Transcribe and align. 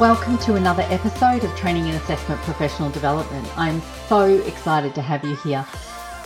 Welcome 0.00 0.38
to 0.38 0.56
another 0.56 0.82
episode 0.88 1.44
of 1.44 1.54
Training 1.54 1.84
and 1.84 1.94
Assessment 1.94 2.40
Professional 2.40 2.90
Development. 2.90 3.46
I'm 3.56 3.80
so 4.08 4.24
excited 4.42 4.92
to 4.96 5.02
have 5.02 5.24
you 5.24 5.36
here. 5.36 5.64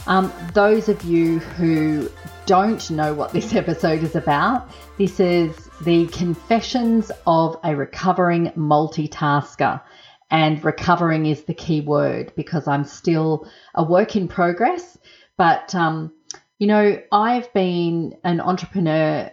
Um, 0.06 0.32
those 0.54 0.88
of 0.88 1.04
you 1.04 1.40
who 1.40 2.08
don't 2.46 2.90
know 2.90 3.12
what 3.12 3.34
this 3.34 3.54
episode 3.54 4.02
is 4.02 4.16
about, 4.16 4.70
this 4.96 5.20
is 5.20 5.54
the 5.82 6.06
confessions 6.06 7.12
of 7.26 7.58
a 7.62 7.76
recovering 7.76 8.52
multitasker. 8.56 9.82
And 10.30 10.64
recovering 10.64 11.26
is 11.26 11.42
the 11.42 11.54
key 11.54 11.82
word 11.82 12.32
because 12.36 12.66
I'm 12.66 12.84
still 12.84 13.46
a 13.74 13.84
work 13.84 14.16
in 14.16 14.28
progress. 14.28 14.96
But, 15.36 15.74
um, 15.74 16.14
you 16.58 16.68
know, 16.68 17.02
I've 17.12 17.52
been 17.52 18.16
an 18.24 18.40
entrepreneur 18.40 19.30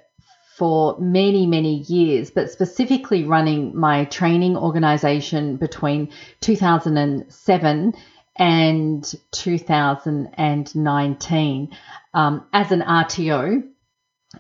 for 0.56 0.98
many, 1.00 1.46
many 1.46 1.76
years, 1.80 2.32
but 2.32 2.50
specifically 2.50 3.26
running 3.26 3.78
my 3.78 4.06
training 4.06 4.56
organization 4.56 5.58
between 5.58 6.14
2007 6.40 7.94
and 8.38 9.16
2019 9.32 11.78
um, 12.14 12.46
as 12.54 12.72
an 12.72 12.80
RTO. 12.82 13.64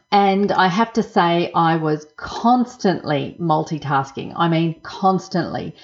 And 0.10 0.52
I 0.54 0.70
have 0.70 0.94
to 0.94 1.04
say, 1.04 1.52
I 1.54 1.76
was 1.78 2.08
constantly 2.16 3.36
multitasking. 3.40 4.32
I 4.38 4.48
mean, 4.48 4.80
constantly. 4.82 5.76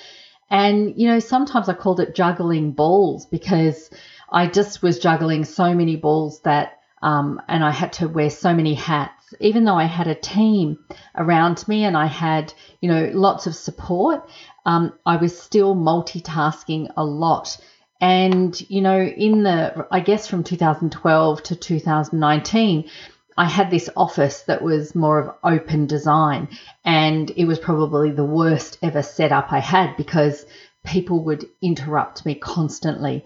And, 0.50 0.94
you 0.96 1.10
know, 1.10 1.20
sometimes 1.20 1.68
I 1.68 1.74
called 1.74 2.00
it 2.00 2.16
juggling 2.16 2.72
balls 2.72 3.26
because 3.26 3.90
I 4.32 4.48
just 4.48 4.82
was 4.82 5.00
juggling 5.00 5.44
so 5.44 5.74
many 5.74 5.98
balls 5.98 6.40
that, 6.42 6.80
um, 7.02 7.42
and 7.50 7.66
I 7.66 7.72
had 7.72 7.92
to 7.94 8.08
wear 8.08 8.30
so 8.30 8.54
many 8.54 8.76
hats 8.76 9.21
even 9.40 9.66
though 9.66 9.78
I 9.78 9.86
had 9.86 10.08
a 10.08 10.16
team 10.16 10.80
around 11.16 11.68
me 11.68 11.86
and 11.86 11.98
I 11.98 12.08
had, 12.08 12.54
you 12.82 12.90
know, 12.90 13.12
lots 13.14 13.48
of 13.48 13.56
support, 13.56 14.30
um, 14.66 14.94
I 15.06 15.18
was 15.18 15.40
still 15.40 15.76
multitasking 15.76 16.92
a 16.98 17.04
lot. 17.04 17.58
And, 18.00 18.60
you 18.70 18.82
know, 18.82 19.00
in 19.00 19.44
the, 19.44 19.88
I 19.92 20.00
guess 20.00 20.28
from 20.28 20.44
2012 20.44 21.44
to 21.44 21.56
2019, 21.56 22.90
I 23.38 23.46
had 23.46 23.72
this 23.72 23.90
office 23.96 24.42
that 24.44 24.62
was 24.62 24.94
more 24.94 25.20
of 25.20 25.36
open 25.44 25.88
design, 25.88 26.50
and 26.84 27.32
it 27.32 27.46
was 27.46 27.60
probably 27.60 28.12
the 28.12 28.26
worst 28.26 28.78
ever 28.82 29.02
setup 29.02 29.54
I 29.54 29.60
had 29.60 29.96
because 29.96 30.46
people 30.84 31.24
would 31.26 31.46
interrupt 31.62 32.26
me 32.26 32.36
constantly 32.36 33.24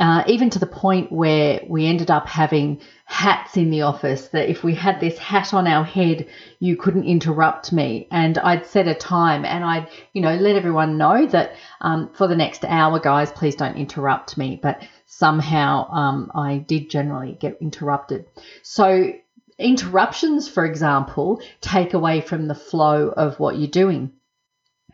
uh, 0.00 0.24
even 0.26 0.48
to 0.48 0.58
the 0.58 0.66
point 0.66 1.12
where 1.12 1.60
we 1.68 1.86
ended 1.86 2.10
up 2.10 2.26
having 2.26 2.80
hats 3.04 3.58
in 3.58 3.70
the 3.70 3.82
office 3.82 4.28
that 4.28 4.48
if 4.48 4.64
we 4.64 4.74
had 4.74 4.98
this 4.98 5.18
hat 5.18 5.52
on 5.52 5.66
our 5.66 5.84
head, 5.84 6.26
you 6.58 6.74
couldn't 6.74 7.04
interrupt 7.04 7.70
me. 7.70 8.08
And 8.10 8.38
I'd 8.38 8.64
set 8.64 8.88
a 8.88 8.94
time 8.94 9.44
and 9.44 9.62
I'd, 9.62 9.88
you 10.14 10.22
know, 10.22 10.34
let 10.36 10.56
everyone 10.56 10.96
know 10.96 11.26
that 11.26 11.52
um, 11.82 12.10
for 12.14 12.26
the 12.26 12.34
next 12.34 12.64
hour, 12.64 12.98
guys, 12.98 13.30
please 13.30 13.56
don't 13.56 13.76
interrupt 13.76 14.38
me. 14.38 14.58
But 14.62 14.82
somehow 15.04 15.90
um, 15.90 16.32
I 16.34 16.56
did 16.56 16.88
generally 16.88 17.36
get 17.38 17.58
interrupted. 17.60 18.24
So 18.62 19.12
interruptions, 19.58 20.48
for 20.48 20.64
example, 20.64 21.42
take 21.60 21.92
away 21.92 22.22
from 22.22 22.48
the 22.48 22.54
flow 22.54 23.08
of 23.08 23.38
what 23.38 23.58
you're 23.58 23.68
doing. 23.68 24.12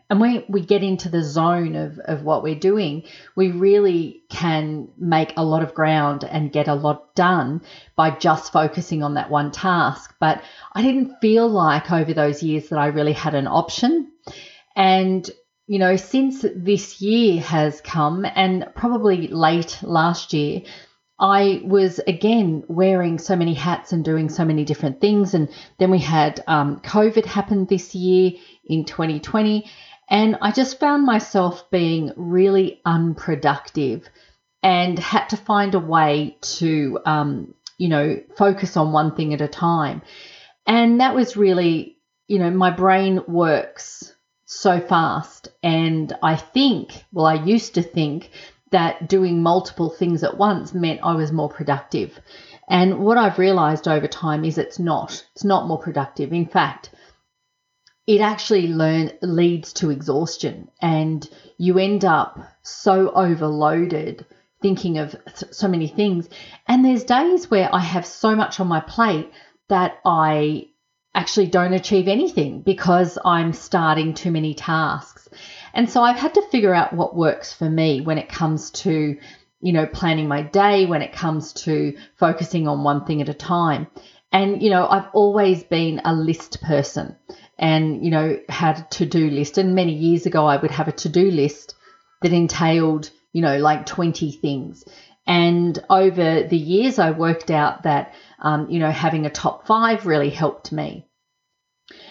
And 0.09 0.21
when 0.21 0.45
we 0.47 0.61
get 0.61 0.83
into 0.83 1.09
the 1.09 1.23
zone 1.23 1.75
of, 1.75 1.99
of 1.99 2.23
what 2.23 2.41
we're 2.41 2.55
doing, 2.55 3.03
we 3.35 3.51
really 3.51 4.23
can 4.29 4.87
make 4.97 5.33
a 5.35 5.43
lot 5.43 5.63
of 5.63 5.73
ground 5.73 6.23
and 6.23 6.51
get 6.51 6.69
a 6.69 6.75
lot 6.75 7.13
done 7.13 7.61
by 7.95 8.11
just 8.11 8.53
focusing 8.53 9.03
on 9.03 9.15
that 9.15 9.29
one 9.29 9.51
task. 9.51 10.15
But 10.19 10.41
I 10.73 10.81
didn't 10.81 11.19
feel 11.19 11.49
like 11.49 11.91
over 11.91 12.13
those 12.13 12.41
years 12.41 12.69
that 12.69 12.79
I 12.79 12.87
really 12.87 13.13
had 13.13 13.35
an 13.35 13.47
option. 13.47 14.11
And, 14.77 15.29
you 15.65 15.77
know, 15.77 15.97
since 15.97 16.45
this 16.55 17.01
year 17.01 17.41
has 17.41 17.81
come 17.81 18.25
and 18.25 18.65
probably 18.75 19.27
late 19.27 19.79
last 19.81 20.31
year, 20.31 20.61
I 21.19 21.61
was 21.65 21.99
again 21.99 22.63
wearing 22.67 23.17
so 23.17 23.35
many 23.35 23.55
hats 23.55 23.91
and 23.91 24.05
doing 24.05 24.29
so 24.29 24.45
many 24.45 24.63
different 24.63 25.01
things. 25.01 25.33
And 25.33 25.49
then 25.79 25.89
we 25.89 25.99
had 25.99 26.43
um, 26.47 26.79
COVID 26.81 27.25
happen 27.25 27.65
this 27.65 27.95
year 27.95 28.33
in 28.65 28.85
2020. 28.85 29.69
And 30.09 30.37
I 30.41 30.51
just 30.51 30.79
found 30.79 31.05
myself 31.05 31.69
being 31.69 32.11
really 32.15 32.81
unproductive 32.85 34.07
and 34.63 34.97
had 34.97 35.27
to 35.29 35.37
find 35.37 35.75
a 35.75 35.79
way 35.79 36.37
to, 36.41 36.99
um, 37.05 37.53
you 37.77 37.89
know, 37.89 38.21
focus 38.37 38.77
on 38.77 38.91
one 38.91 39.15
thing 39.15 39.33
at 39.33 39.41
a 39.41 39.47
time. 39.47 40.01
And 40.65 41.01
that 41.01 41.15
was 41.15 41.37
really, 41.37 41.97
you 42.27 42.39
know, 42.39 42.49
my 42.51 42.71
brain 42.71 43.21
works 43.27 44.13
so 44.45 44.79
fast. 44.79 45.49
And 45.61 46.13
I 46.23 46.35
think, 46.35 47.03
well, 47.11 47.25
I 47.25 47.35
used 47.35 47.75
to 47.75 47.83
think 47.83 48.31
that 48.71 49.07
doing 49.07 49.41
multiple 49.41 49.89
things 49.89 50.23
at 50.23 50.37
once 50.37 50.73
meant 50.73 50.99
I 51.03 51.15
was 51.15 51.31
more 51.31 51.49
productive. 51.49 52.19
And 52.67 52.99
what 52.99 53.17
I've 53.17 53.39
realized 53.39 53.87
over 53.87 54.07
time 54.07 54.43
is 54.43 54.57
it's 54.57 54.79
not. 54.79 55.25
It's 55.33 55.45
not 55.45 55.67
more 55.67 55.79
productive. 55.79 56.33
In 56.33 56.47
fact, 56.47 56.89
it 58.07 58.21
actually 58.21 58.67
learn, 58.69 59.11
leads 59.21 59.73
to 59.73 59.91
exhaustion 59.91 60.69
and 60.81 61.29
you 61.57 61.77
end 61.77 62.05
up 62.05 62.39
so 62.63 63.11
overloaded 63.11 64.25
thinking 64.61 64.97
of 64.97 65.11
th- 65.11 65.53
so 65.53 65.67
many 65.67 65.87
things. 65.87 66.29
And 66.67 66.83
there's 66.83 67.03
days 67.03 67.51
where 67.51 67.69
I 67.71 67.79
have 67.79 68.05
so 68.05 68.35
much 68.35 68.59
on 68.59 68.67
my 68.67 68.79
plate 68.79 69.29
that 69.67 69.99
I 70.05 70.69
actually 71.13 71.47
don't 71.47 71.73
achieve 71.73 72.07
anything 72.07 72.61
because 72.61 73.17
I'm 73.25 73.51
starting 73.51 74.13
too 74.13 74.31
many 74.31 74.53
tasks. 74.53 75.27
And 75.73 75.89
so 75.89 76.01
I've 76.01 76.17
had 76.17 76.35
to 76.35 76.49
figure 76.49 76.73
out 76.73 76.93
what 76.93 77.15
works 77.15 77.53
for 77.53 77.69
me 77.69 78.01
when 78.01 78.17
it 78.17 78.29
comes 78.29 78.71
to, 78.71 79.17
you 79.59 79.73
know, 79.73 79.85
planning 79.85 80.27
my 80.27 80.43
day, 80.43 80.85
when 80.85 81.01
it 81.01 81.11
comes 81.11 81.53
to 81.53 81.97
focusing 82.15 82.67
on 82.67 82.83
one 82.83 83.05
thing 83.05 83.21
at 83.21 83.29
a 83.29 83.33
time. 83.33 83.87
And, 84.31 84.61
you 84.61 84.69
know, 84.69 84.87
I've 84.87 85.09
always 85.13 85.63
been 85.63 86.01
a 86.05 86.13
list 86.13 86.61
person 86.61 87.15
and, 87.59 88.03
you 88.03 88.11
know, 88.11 88.39
had 88.49 88.79
a 88.79 88.87
to 88.91 89.05
do 89.05 89.29
list. 89.29 89.57
And 89.57 89.75
many 89.75 89.93
years 89.93 90.25
ago, 90.25 90.45
I 90.45 90.57
would 90.57 90.71
have 90.71 90.87
a 90.87 90.93
to 90.93 91.09
do 91.09 91.31
list 91.31 91.75
that 92.21 92.33
entailed, 92.33 93.09
you 93.33 93.41
know, 93.41 93.57
like 93.57 93.85
20 93.85 94.31
things. 94.31 94.85
And 95.25 95.77
over 95.89 96.43
the 96.43 96.57
years, 96.57 96.99
I 96.99 97.11
worked 97.11 97.51
out 97.51 97.83
that, 97.83 98.13
um, 98.39 98.69
you 98.69 98.79
know, 98.79 98.91
having 98.91 99.25
a 99.25 99.29
top 99.29 99.67
five 99.67 100.05
really 100.05 100.29
helped 100.29 100.71
me. 100.71 101.05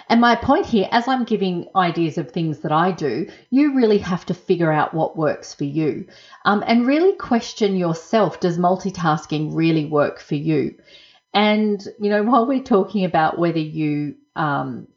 And 0.08 0.20
my 0.20 0.36
point 0.36 0.66
here, 0.66 0.88
as 0.90 1.08
I'm 1.08 1.24
giving 1.24 1.68
ideas 1.74 2.16
of 2.16 2.30
things 2.30 2.60
that 2.60 2.72
I 2.72 2.92
do, 2.92 3.28
you 3.50 3.74
really 3.74 3.98
have 3.98 4.24
to 4.26 4.34
figure 4.34 4.72
out 4.72 4.94
what 4.94 5.16
works 5.16 5.52
for 5.52 5.64
you 5.64 6.06
um, 6.44 6.64
and 6.66 6.86
really 6.86 7.14
question 7.14 7.76
yourself 7.76 8.40
does 8.40 8.56
multitasking 8.56 9.54
really 9.54 9.84
work 9.84 10.20
for 10.20 10.34
you? 10.34 10.76
And, 11.34 11.86
you 12.00 12.08
know, 12.08 12.22
while 12.22 12.46
we're 12.46 12.62
talking 12.62 13.04
about 13.04 13.38
whether 13.38 13.58
you 13.58 14.14
um, 14.34 14.88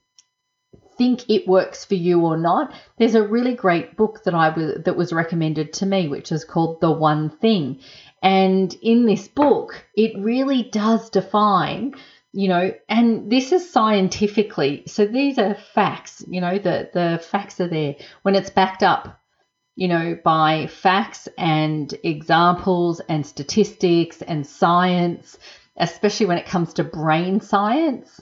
think 0.99 1.29
it 1.29 1.47
works 1.47 1.85
for 1.85 1.95
you 1.95 2.25
or 2.25 2.35
not, 2.35 2.73
there's 2.97 3.15
a 3.15 3.25
really 3.25 3.55
great 3.55 3.95
book 3.95 4.21
that 4.25 4.35
I 4.35 4.49
was 4.49 4.83
that 4.83 4.97
was 4.97 5.13
recommended 5.13 5.71
to 5.73 5.85
me, 5.85 6.09
which 6.09 6.31
is 6.31 6.43
called 6.43 6.81
The 6.81 6.91
One 6.91 7.29
Thing. 7.29 7.79
And 8.21 8.71
in 8.81 9.05
this 9.05 9.29
book, 9.29 9.85
it 9.95 10.11
really 10.19 10.63
does 10.63 11.09
define, 11.09 11.95
you 12.33 12.49
know, 12.49 12.73
and 12.89 13.31
this 13.31 13.53
is 13.53 13.71
scientifically. 13.71 14.83
So 14.87 15.05
these 15.05 15.39
are 15.39 15.55
facts, 15.55 16.21
you 16.27 16.41
know, 16.41 16.59
the 16.59 16.89
the 16.93 17.23
facts 17.31 17.61
are 17.61 17.69
there 17.69 17.95
when 18.23 18.35
it's 18.35 18.49
backed 18.49 18.83
up, 18.83 19.21
you 19.77 19.87
know, 19.87 20.19
by 20.21 20.67
facts 20.67 21.29
and 21.37 21.93
examples 22.03 22.99
and 23.07 23.25
statistics 23.25 24.21
and 24.21 24.45
science, 24.45 25.37
especially 25.77 26.25
when 26.25 26.37
it 26.37 26.45
comes 26.45 26.73
to 26.73 26.83
brain 26.83 27.39
science 27.39 28.21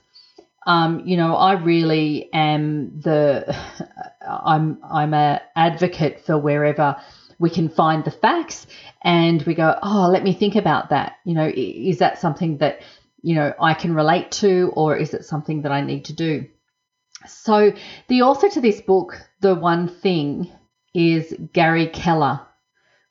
um, 0.67 1.03
you 1.05 1.15
know, 1.15 1.35
I 1.35 1.53
really 1.53 2.29
am 2.33 2.99
the 2.99 3.55
I'm 4.29 4.79
I'm 4.83 5.13
a 5.13 5.41
advocate 5.55 6.25
for 6.25 6.37
wherever 6.37 6.97
we 7.39 7.49
can 7.49 7.69
find 7.69 8.03
the 8.03 8.11
facts 8.11 8.67
and 9.01 9.41
we 9.43 9.55
go, 9.55 9.77
oh, 9.81 10.09
let 10.11 10.23
me 10.23 10.33
think 10.33 10.55
about 10.55 10.89
that. 10.89 11.13
You 11.23 11.35
know, 11.35 11.49
is 11.55 11.99
that 11.99 12.19
something 12.19 12.57
that 12.57 12.81
you 13.21 13.35
know 13.35 13.53
I 13.59 13.73
can 13.73 13.95
relate 13.95 14.31
to, 14.43 14.71
or 14.75 14.97
is 14.97 15.13
it 15.13 15.23
something 15.23 15.61
that 15.61 15.71
I 15.71 15.81
need 15.81 16.05
to 16.05 16.13
do? 16.13 16.47
So 17.25 17.71
the 18.09 18.23
author 18.23 18.49
to 18.49 18.61
this 18.61 18.81
book, 18.81 19.17
the 19.39 19.55
one 19.55 19.87
thing, 19.87 20.51
is 20.93 21.33
Gary 21.53 21.87
Keller 21.87 22.41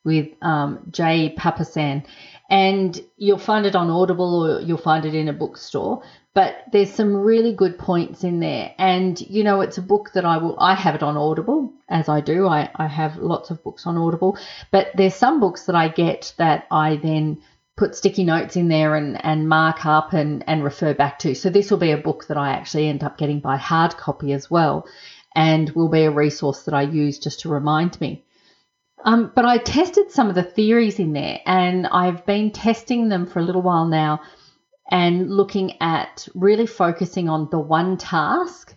with 0.04 0.28
um, 0.40 0.86
Jay 0.90 1.34
Papasan. 1.36 2.06
And 2.48 2.98
you'll 3.16 3.38
find 3.38 3.66
it 3.66 3.74
on 3.74 3.90
Audible 3.90 4.46
or 4.46 4.60
you'll 4.60 4.78
find 4.78 5.04
it 5.04 5.16
in 5.16 5.28
a 5.28 5.32
bookstore 5.32 6.04
but 6.36 6.64
there's 6.70 6.92
some 6.92 7.16
really 7.16 7.54
good 7.54 7.78
points 7.78 8.22
in 8.22 8.40
there. 8.40 8.74
And 8.76 9.18
you 9.22 9.42
know 9.42 9.62
it's 9.62 9.78
a 9.78 9.82
book 9.82 10.12
that 10.12 10.26
i 10.26 10.36
will 10.36 10.54
i 10.60 10.74
have 10.74 10.94
it 10.94 11.02
on 11.02 11.16
audible 11.16 11.72
as 11.88 12.10
i 12.10 12.20
do. 12.20 12.46
I, 12.46 12.68
I 12.76 12.86
have 12.86 13.16
lots 13.16 13.50
of 13.50 13.64
books 13.64 13.86
on 13.86 13.96
audible. 13.96 14.36
But 14.70 14.90
there's 14.94 15.14
some 15.14 15.40
books 15.40 15.64
that 15.64 15.74
i 15.74 15.88
get 15.88 16.34
that 16.36 16.66
i 16.70 16.96
then 16.96 17.38
put 17.78 17.96
sticky 17.96 18.24
notes 18.24 18.54
in 18.54 18.68
there 18.68 18.96
and, 18.96 19.22
and 19.24 19.48
mark 19.48 19.86
up 19.86 20.12
and, 20.12 20.44
and 20.46 20.62
refer 20.62 20.92
back 20.92 21.18
to. 21.20 21.34
So 21.34 21.48
this 21.48 21.70
will 21.70 21.78
be 21.78 21.92
a 21.92 21.96
book 22.08 22.26
that 22.26 22.36
i 22.36 22.50
actually 22.50 22.88
end 22.88 23.02
up 23.02 23.16
getting 23.16 23.40
by 23.40 23.56
hard 23.56 23.96
copy 23.96 24.34
as 24.34 24.50
well 24.50 24.86
and 25.34 25.70
will 25.70 25.88
be 25.88 26.04
a 26.04 26.10
resource 26.10 26.64
that 26.64 26.74
I 26.74 26.82
use 26.82 27.18
just 27.18 27.40
to 27.40 27.48
remind 27.48 27.98
me. 27.98 28.24
Um, 29.02 29.32
but 29.34 29.46
I 29.46 29.56
tested 29.56 30.10
some 30.10 30.28
of 30.28 30.34
the 30.34 30.42
theories 30.42 30.98
in 30.98 31.14
there 31.14 31.40
and 31.46 31.86
I've 31.86 32.26
been 32.26 32.50
testing 32.50 33.08
them 33.08 33.24
for 33.24 33.38
a 33.38 33.42
little 33.42 33.62
while 33.62 33.86
now 33.86 34.20
and 34.90 35.30
looking 35.30 35.80
at 35.80 36.28
really 36.34 36.66
focusing 36.66 37.28
on 37.28 37.48
the 37.50 37.58
one 37.58 37.96
task. 37.96 38.74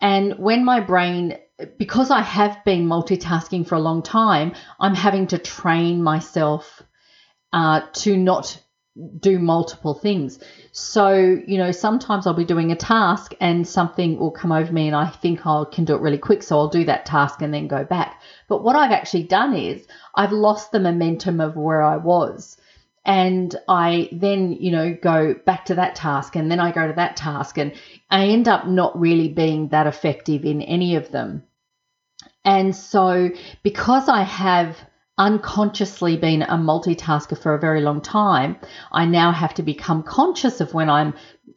And 0.00 0.34
when 0.38 0.64
my 0.64 0.80
brain, 0.80 1.38
because 1.78 2.10
I 2.10 2.20
have 2.20 2.64
been 2.64 2.86
multitasking 2.86 3.66
for 3.66 3.76
a 3.76 3.80
long 3.80 4.02
time, 4.02 4.52
I'm 4.78 4.94
having 4.94 5.28
to 5.28 5.38
train 5.38 6.02
myself 6.02 6.82
uh, 7.52 7.80
to 7.94 8.16
not 8.16 8.60
do 9.18 9.38
multiple 9.38 9.94
things. 9.94 10.38
So, 10.72 11.12
you 11.46 11.58
know, 11.58 11.70
sometimes 11.70 12.26
I'll 12.26 12.34
be 12.34 12.44
doing 12.44 12.72
a 12.72 12.76
task 12.76 13.32
and 13.40 13.66
something 13.66 14.18
will 14.18 14.30
come 14.30 14.52
over 14.52 14.72
me 14.72 14.86
and 14.86 14.96
I 14.96 15.08
think 15.08 15.46
I 15.46 15.64
can 15.70 15.84
do 15.84 15.94
it 15.94 16.00
really 16.00 16.18
quick. 16.18 16.42
So 16.42 16.58
I'll 16.58 16.68
do 16.68 16.84
that 16.84 17.04
task 17.04 17.42
and 17.42 17.52
then 17.52 17.68
go 17.68 17.84
back. 17.84 18.22
But 18.48 18.62
what 18.62 18.76
I've 18.76 18.92
actually 18.92 19.24
done 19.24 19.54
is 19.54 19.86
I've 20.14 20.32
lost 20.32 20.72
the 20.72 20.80
momentum 20.80 21.40
of 21.40 21.56
where 21.56 21.82
I 21.82 21.96
was. 21.96 22.56
And 23.06 23.54
I 23.68 24.08
then, 24.10 24.52
you 24.52 24.72
know, 24.72 24.92
go 25.00 25.34
back 25.46 25.66
to 25.66 25.76
that 25.76 25.94
task 25.94 26.34
and 26.34 26.50
then 26.50 26.58
I 26.58 26.72
go 26.72 26.88
to 26.88 26.92
that 26.94 27.16
task 27.16 27.56
and 27.56 27.72
I 28.10 28.26
end 28.26 28.48
up 28.48 28.66
not 28.66 28.98
really 28.98 29.28
being 29.28 29.68
that 29.68 29.86
effective 29.86 30.44
in 30.44 30.60
any 30.60 30.96
of 30.96 31.12
them. 31.12 31.44
And 32.44 32.74
so 32.74 33.30
because 33.62 34.08
I 34.08 34.22
have 34.22 34.76
unconsciously 35.18 36.16
been 36.16 36.42
a 36.42 36.56
multitasker 36.56 37.40
for 37.40 37.54
a 37.54 37.60
very 37.60 37.80
long 37.80 38.00
time, 38.00 38.56
I 38.90 39.04
now 39.06 39.30
have 39.30 39.54
to 39.54 39.62
become 39.62 40.02
conscious 40.02 40.60
of 40.60 40.74
when 40.74 40.90
I'm 40.90 41.14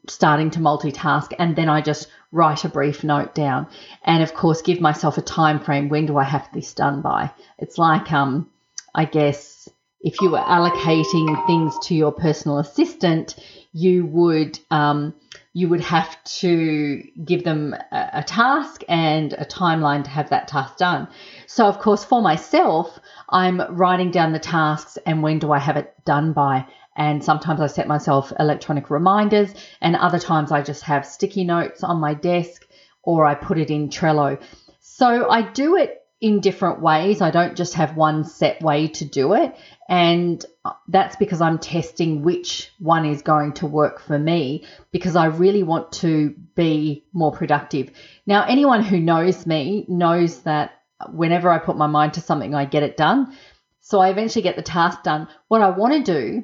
starting 0.07 0.51
to 0.51 0.59
multitask 0.59 1.33
and 1.39 1.55
then 1.55 1.67
I 1.67 1.81
just 1.81 2.09
write 2.31 2.63
a 2.63 2.69
brief 2.69 3.03
note 3.03 3.33
down 3.33 3.67
and 4.03 4.21
of 4.21 4.35
course 4.35 4.61
give 4.61 4.79
myself 4.79 5.17
a 5.17 5.21
time 5.23 5.59
frame 5.59 5.89
when 5.89 6.05
do 6.05 6.17
I 6.17 6.23
have 6.23 6.47
this 6.53 6.75
done 6.75 7.01
by. 7.01 7.31
It's 7.57 7.79
like 7.79 8.11
um 8.11 8.49
I 8.93 9.05
guess 9.05 9.67
if 10.01 10.21
you 10.21 10.29
were 10.29 10.39
allocating 10.39 11.45
things 11.45 11.77
to 11.83 11.95
your 11.95 12.11
personal 12.11 12.59
assistant, 12.59 13.35
you 13.71 14.05
would 14.05 14.59
um, 14.71 15.13
you 15.53 15.67
would 15.67 15.81
have 15.81 16.23
to 16.23 17.03
give 17.25 17.43
them 17.43 17.75
a, 17.91 18.09
a, 18.13 18.23
task 18.23 18.83
and 18.87 19.33
a 19.33 19.45
timeline 19.45 20.03
to 20.03 20.09
have 20.09 20.29
that 20.29 20.47
task 20.47 20.77
done. 20.77 21.07
So, 21.47 21.65
of 21.65 21.79
course, 21.79 22.03
for 22.03 22.21
myself, 22.21 22.99
I'm 23.29 23.61
writing 23.75 24.11
down 24.11 24.31
the 24.31 24.39
tasks 24.39 24.97
and 25.05 25.21
when 25.21 25.39
do 25.39 25.51
I 25.51 25.59
have 25.59 25.75
it 25.75 25.93
done 26.05 26.33
by. 26.33 26.67
And 26.95 27.23
sometimes 27.23 27.61
I 27.61 27.67
set 27.67 27.87
myself 27.87 28.33
electronic 28.39 28.89
reminders, 28.89 29.53
and 29.79 29.95
other 29.95 30.19
times 30.19 30.51
I 30.51 30.61
just 30.61 30.83
have 30.83 31.05
sticky 31.05 31.45
notes 31.45 31.83
on 31.83 31.99
my 31.99 32.13
desk 32.13 32.67
or 33.03 33.25
I 33.25 33.35
put 33.35 33.57
it 33.57 33.69
in 33.69 33.89
Trello. 33.89 34.41
So 34.81 35.29
I 35.29 35.41
do 35.43 35.77
it 35.77 35.98
in 36.21 36.41
different 36.41 36.81
ways. 36.81 37.21
I 37.21 37.31
don't 37.31 37.55
just 37.55 37.75
have 37.75 37.95
one 37.95 38.25
set 38.25 38.61
way 38.61 38.87
to 38.89 39.05
do 39.05 39.33
it. 39.33 39.55
And 39.87 40.43
uh, 40.65 40.73
that's 40.87 41.15
because 41.15 41.41
I'm 41.41 41.57
testing 41.59 42.23
which 42.23 42.71
one 42.79 43.05
is 43.05 43.21
going 43.21 43.53
to 43.53 43.65
work 43.65 44.01
for 44.01 44.19
me 44.19 44.65
because 44.91 45.15
I 45.15 45.25
really 45.25 45.63
want 45.63 45.91
to 45.93 46.35
be 46.55 47.05
more 47.13 47.31
productive. 47.31 47.91
Now, 48.25 48.45
anyone 48.45 48.83
who 48.83 48.99
knows 48.99 49.45
me 49.45 49.85
knows 49.87 50.41
that 50.41 50.71
whenever 51.11 51.49
I 51.49 51.57
put 51.59 51.77
my 51.77 51.87
mind 51.87 52.15
to 52.15 52.21
something, 52.21 52.53
I 52.53 52.65
get 52.65 52.83
it 52.83 52.97
done. 52.97 53.35
So 53.79 53.99
I 53.99 54.09
eventually 54.09 54.43
get 54.43 54.57
the 54.57 54.61
task 54.61 55.03
done. 55.03 55.27
What 55.47 55.61
I 55.61 55.69
want 55.69 55.93
to 55.93 56.03
do 56.03 56.43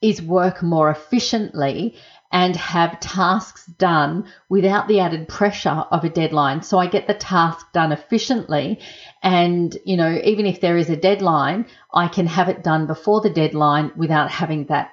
is 0.00 0.22
work 0.22 0.62
more 0.62 0.90
efficiently 0.90 1.96
and 2.30 2.56
have 2.56 3.00
tasks 3.00 3.64
done 3.66 4.26
without 4.48 4.86
the 4.86 5.00
added 5.00 5.28
pressure 5.28 5.84
of 5.90 6.04
a 6.04 6.10
deadline. 6.10 6.62
So 6.62 6.78
I 6.78 6.86
get 6.86 7.06
the 7.06 7.14
task 7.14 7.72
done 7.72 7.92
efficiently. 7.92 8.80
And, 9.22 9.76
you 9.84 9.96
know, 9.96 10.20
even 10.22 10.44
if 10.46 10.60
there 10.60 10.76
is 10.76 10.90
a 10.90 10.96
deadline, 10.96 11.66
I 11.92 12.08
can 12.08 12.26
have 12.26 12.48
it 12.48 12.62
done 12.62 12.86
before 12.86 13.20
the 13.22 13.30
deadline 13.30 13.92
without 13.96 14.30
having 14.30 14.66
that 14.66 14.90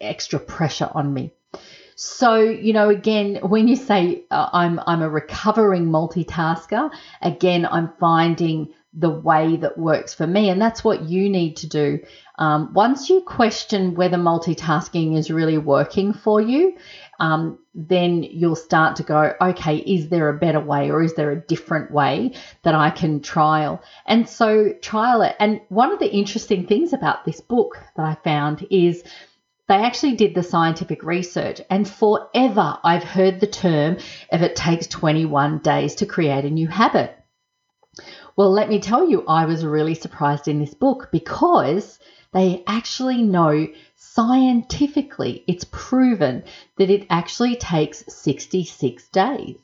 extra 0.00 0.38
pressure 0.38 0.90
on 0.94 1.12
me. 1.12 1.34
So, 2.00 2.36
you 2.36 2.72
know, 2.72 2.90
again, 2.90 3.40
when 3.42 3.66
you 3.66 3.74
say 3.74 4.22
uh, 4.30 4.48
I'm, 4.52 4.80
I'm 4.86 5.02
a 5.02 5.10
recovering 5.10 5.86
multitasker, 5.86 6.90
again, 7.20 7.66
I'm 7.66 7.92
finding 7.98 8.72
the 8.98 9.10
way 9.10 9.56
that 9.56 9.78
works 9.78 10.12
for 10.12 10.26
me. 10.26 10.50
And 10.50 10.60
that's 10.60 10.82
what 10.82 11.02
you 11.02 11.30
need 11.30 11.58
to 11.58 11.68
do. 11.68 12.00
Um, 12.36 12.72
once 12.74 13.08
you 13.08 13.20
question 13.20 13.94
whether 13.94 14.16
multitasking 14.16 15.16
is 15.16 15.30
really 15.30 15.56
working 15.56 16.12
for 16.12 16.40
you, 16.40 16.76
um, 17.20 17.58
then 17.74 18.24
you'll 18.24 18.56
start 18.56 18.96
to 18.96 19.04
go, 19.04 19.34
okay, 19.40 19.76
is 19.76 20.08
there 20.08 20.28
a 20.28 20.38
better 20.38 20.60
way 20.60 20.90
or 20.90 21.00
is 21.00 21.14
there 21.14 21.30
a 21.30 21.40
different 21.40 21.92
way 21.92 22.32
that 22.64 22.74
I 22.74 22.90
can 22.90 23.20
trial? 23.20 23.82
And 24.04 24.28
so 24.28 24.72
trial 24.82 25.22
it. 25.22 25.36
And 25.38 25.60
one 25.68 25.92
of 25.92 26.00
the 26.00 26.12
interesting 26.12 26.66
things 26.66 26.92
about 26.92 27.24
this 27.24 27.40
book 27.40 27.78
that 27.96 28.04
I 28.04 28.16
found 28.24 28.66
is 28.68 29.04
they 29.68 29.74
actually 29.74 30.16
did 30.16 30.34
the 30.34 30.42
scientific 30.42 31.02
research, 31.02 31.60
and 31.68 31.86
forever 31.86 32.78
I've 32.82 33.04
heard 33.04 33.38
the 33.38 33.46
term 33.46 33.98
if 34.32 34.40
it 34.40 34.56
takes 34.56 34.86
21 34.86 35.58
days 35.58 35.96
to 35.96 36.06
create 36.06 36.46
a 36.46 36.50
new 36.50 36.68
habit. 36.68 37.17
Well, 38.38 38.52
let 38.52 38.68
me 38.68 38.78
tell 38.78 39.10
you, 39.10 39.24
I 39.26 39.46
was 39.46 39.64
really 39.64 39.96
surprised 39.96 40.46
in 40.46 40.60
this 40.60 40.72
book 40.72 41.08
because 41.10 41.98
they 42.32 42.62
actually 42.68 43.20
know 43.22 43.66
scientifically, 43.96 45.42
it's 45.48 45.66
proven 45.72 46.44
that 46.76 46.88
it 46.88 47.08
actually 47.10 47.56
takes 47.56 48.04
66 48.06 49.08
days. 49.08 49.56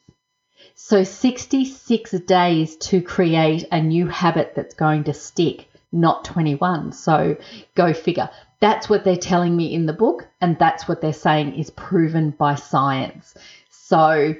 So, 0.75 1.05
66 1.05 2.11
days 2.27 2.75
to 2.89 3.01
create 3.01 3.65
a 3.71 3.81
new 3.81 4.09
habit 4.09 4.55
that's 4.57 4.75
going 4.75 5.05
to 5.05 5.15
stick, 5.15 5.69
not 5.93 6.25
21. 6.25 6.91
So, 6.91 7.37
go 7.77 7.95
figure. 7.95 8.29
That's 8.59 8.89
what 8.89 9.05
they're 9.05 9.17
telling 9.17 9.55
me 9.55 9.73
in 9.73 9.87
the 9.87 9.93
book, 9.93 10.27
and 10.41 10.59
that's 10.59 10.89
what 10.89 11.01
they're 11.01 11.13
saying 11.13 11.55
is 11.55 11.71
proven 11.71 12.31
by 12.31 12.57
science. 12.57 13.37
So, 13.71 14.35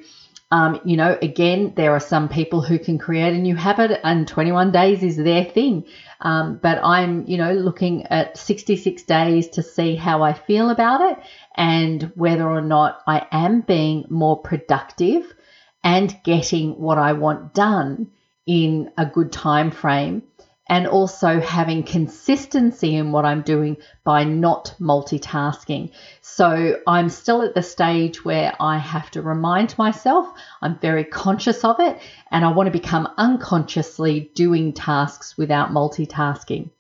um, 0.51 0.81
you 0.85 0.97
know, 0.97 1.19
again, 1.21 1.73
there 1.75 1.93
are 1.93 2.01
some 2.01 2.29
people 2.29 2.63
who 2.63 2.79
can 2.79 2.99
create 2.99 3.35
a 3.35 3.39
new 3.39 3.57
habit 3.57 4.01
and 4.05 4.29
21 4.29 4.71
days 4.73 5.03
is 5.03 5.17
their 5.17 5.45
thing. 5.45 5.85
Um, 6.21 6.61
but 6.63 6.79
I'm, 6.85 7.27
you 7.27 7.39
know, 7.39 7.53
looking 7.53 8.07
at 8.07 8.37
66 8.37 9.03
days 9.05 9.49
to 9.51 9.63
see 9.63 9.97
how 9.97 10.23
I 10.23 10.33
feel 10.33 10.71
about 10.71 11.01
it 11.13 11.19
and 11.57 12.13
whether 12.15 12.49
or 12.49 12.61
not 12.61 13.01
I 13.07 13.27
am 13.33 13.63
being 13.63 14.05
more 14.09 14.41
productive 14.41 15.35
and 15.83 16.17
getting 16.25 16.79
what 16.79 16.99
I 16.99 17.15
want 17.15 17.55
done 17.55 18.11
in 18.47 18.91
a 18.97 19.07
good 19.07 19.33
time 19.33 19.71
frame 19.71 20.23
and 20.69 20.87
also 20.87 21.41
having 21.41 21.83
consistency 21.83 22.97
in 22.97 23.13
what 23.13 23.25
I'm 23.25 23.43
doing 23.43 23.77
by 24.03 24.25
not 24.25 24.75
multitasking. 24.81 25.91
So 26.23 26.81
I'm 26.87 27.11
still 27.11 27.43
at 27.43 27.55
the 27.55 27.63
stage 27.63 28.25
where 28.25 28.55
I 28.59 28.79
have 28.79 29.11
to 29.13 29.23
remind 29.23 29.77
myself, 29.77 30.33
I'm 30.63 30.79
very 30.79 31.05
conscious 31.05 31.65
of 31.65 31.81
it, 31.81 32.01
and 32.31 32.45
I 32.45 32.53
want 32.53 32.67
to 32.67 32.79
become 32.79 33.09
unconsciously 33.19 34.31
doing 34.35 34.73
tasks 34.73 35.37
without 35.37 35.71
multitasking. 35.71 36.71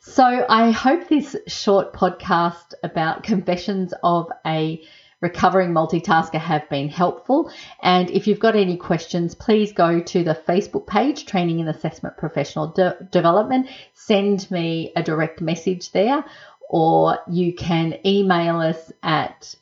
So 0.00 0.46
I 0.48 0.70
hope 0.70 1.08
this 1.08 1.36
short 1.46 1.92
podcast 1.92 2.74
about 2.82 3.22
confessions 3.22 3.92
of 4.02 4.30
a 4.44 4.82
recovering 5.20 5.70
multitasker 5.70 6.38
have 6.38 6.68
been 6.68 6.88
helpful. 6.88 7.50
And 7.82 8.10
if 8.10 8.26
you've 8.26 8.40
got 8.40 8.56
any 8.56 8.76
questions, 8.76 9.34
please 9.34 9.72
go 9.72 10.00
to 10.00 10.24
the 10.24 10.40
Facebook 10.46 10.86
page, 10.86 11.26
Training 11.26 11.60
and 11.60 11.68
Assessment 11.68 12.16
Professional 12.16 12.68
De- 12.68 12.96
Development. 13.10 13.68
Send 13.94 14.50
me 14.50 14.92
a 14.96 15.02
direct 15.02 15.40
message 15.40 15.92
there, 15.92 16.24
or 16.68 17.18
you 17.30 17.54
can 17.54 17.98
email 18.04 18.60
us 18.60 18.92
at 19.02 19.54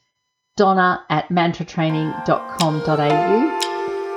donna 0.56 1.04
at 1.08 1.28
mantratraining.com.au. 1.28 3.60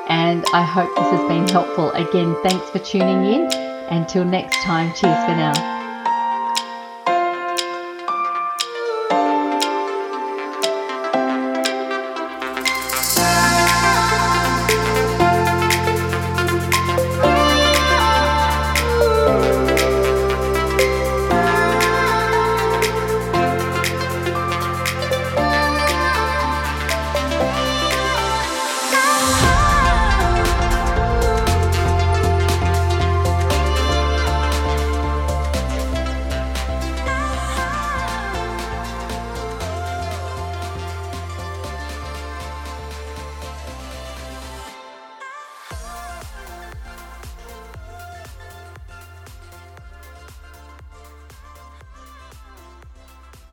And 0.09 0.45
I 0.53 0.63
hope 0.63 0.95
this 0.95 1.11
has 1.11 1.27
been 1.27 1.47
helpful. 1.49 1.91
Again, 1.91 2.35
thanks 2.41 2.69
for 2.69 2.79
tuning 2.79 3.25
in. 3.25 3.51
Until 3.89 4.25
next 4.25 4.55
time, 4.63 4.93
cheers 4.93 5.17
for 5.25 5.35
now. 5.35 5.76